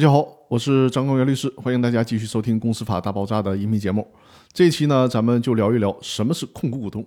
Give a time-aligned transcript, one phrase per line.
[0.00, 4.10] 大家好，我是张光元律师，欢迎大家继续收听《公司法大爆炸》的音频节目。
[4.50, 7.06] 这一期呢，咱们就聊一聊什么是控股股东。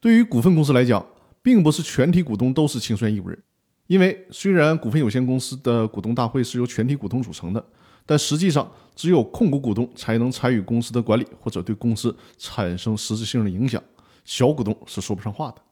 [0.00, 1.06] 对于股份公司来讲，
[1.40, 3.40] 并不是全体股东都是清算义务人，
[3.86, 7.64] 因为虽然股份有限公司的股东大会是由全体股东组成的，
[8.04, 13.80] 但实际上只有控股股东才能参与公司的管理或者对公司产生实质性的影响，
[14.24, 15.62] 小股东是说不上话的。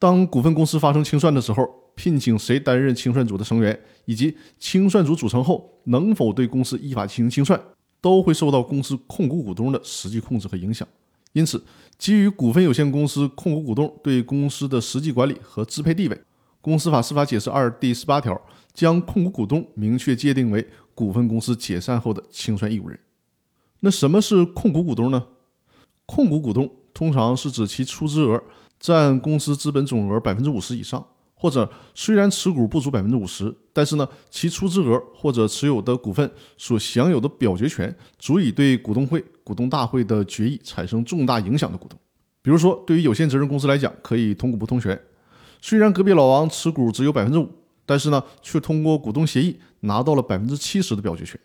[0.00, 1.64] 当股份公司发生清算的时候，
[1.94, 7.60] 聘请谁担任清算组的成员，以及清算组组成后能否对公司依法进行清算，
[8.00, 10.86] 都会受到公司控股股东的实际控制和影响。
[11.32, 11.62] 因此，
[11.96, 16.16] 基于股份有限公司控股股东对公司的实际管理和支配地位，
[16.60, 18.40] 《公司法司法解释二》第十八条
[18.74, 22.98] 将控股股东明确界定为股份公司解散后的清算义务人。
[23.80, 25.24] 那什么是控股股东呢？
[26.04, 28.42] 控股股东通常是指其出资额
[28.80, 31.06] 占公司资本总额百分之五十以上。
[31.40, 41.98] 或者虽然持股不足百分之五十，但是呢，其出资额或者持有的股份所享有的表决权足以对股东会、股东大会的决议产生重大影响的股东。
[42.42, 45.00] 比如说，对于有限责任公司来讲，可以同股不同权。
[45.62, 47.48] 虽然隔壁老王持股只有百分之五，
[47.86, 51.40] 但是呢，却通过股东协议拿到了百分之七十的表决权。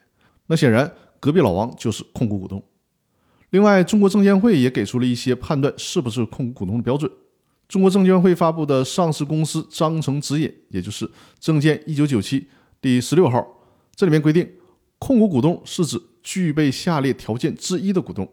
[0.47, 2.61] 那显然，隔壁老王就是控股股东。
[3.51, 7.09] 另外，中国证监会也给出了一些判断是不是控股股东的标准。
[7.67, 12.47] 中国证监会发布的《上市公司章程指引》，也就是证件一九九七
[12.79, 13.45] 第十六号，
[13.95, 14.47] 这里面规定，
[14.99, 18.31] 控股股东是指具备下列条件之一的股东：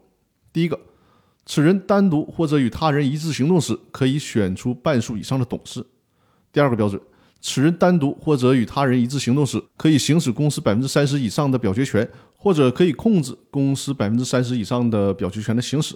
[0.51, 0.79] 第一个，
[1.47, 5.81] 此人单独或者与他人一致行动时，可以选出半数以上的董事；
[6.51, 7.01] 第二个标准，
[7.41, 15.95] 此人单独或者与他人一致行动时，可以行使公司百分之三十以上的表决权，或者可以控制公司百分之三十以上的表决权的行使；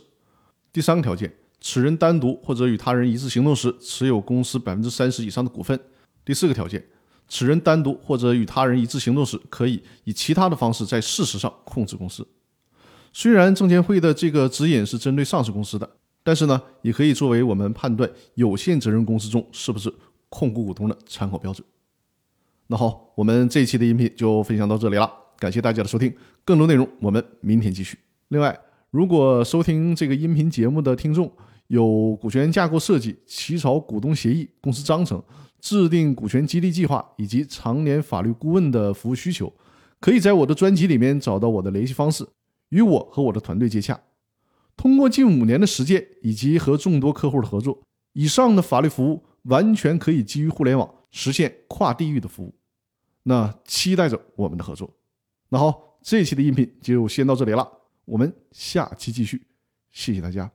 [0.74, 1.32] 第三个条件。
[1.60, 5.80] 此人单独或者与他人一致行动时，持有公司百分之三十以上的股份。
[6.24, 6.86] 第四个条件，
[7.28, 12.28] 此人单独或者与他人一致行动时，可以以其他的方式在事实上控制公司。
[13.12, 15.90] 虽然证监会的这个指引是针对上市公司的，
[16.22, 19.92] 但是呢，也可以作为我们判断有限责任公司中是不是
[20.30, 21.66] 控股股东的参考标准。
[22.68, 25.10] 那好，我们这一期的音频就分享到这里了，
[25.40, 26.14] 感谢大家的收听，
[26.44, 27.98] 更多内容我们明天继续。
[28.28, 28.60] 另外，
[28.92, 31.30] 如果收听这个音频节目的听众，
[31.68, 35.22] 有股权架构设计、起草股东协议、公司章程、
[35.60, 39.52] 制定股权激励计划以及常年法律顾问的服务需求，
[40.00, 42.26] 可以在我的专辑里面找到我的联系方式，
[42.70, 44.00] 与我和我的团队接洽。
[44.78, 47.78] 通过近五年的实践以及和众多客户的合作，
[48.14, 52.56] 以上的法律服务完全可以基于互联网实现跨地域的服务。
[53.24, 54.90] 那期待着我们的合作。
[55.50, 57.68] 那好，这期的音频就先到这里了，
[58.08, 59.46] 我们下期继续，
[59.92, 60.50] 谢谢大家。